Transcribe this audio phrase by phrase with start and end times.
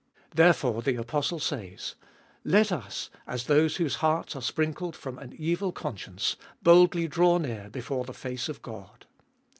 [0.33, 1.93] Therefore the apostle says:
[2.43, 7.69] Let us, as those whose hearts are sprinkled from an evil conscience, boldly draw near
[7.69, 9.05] before the face of God.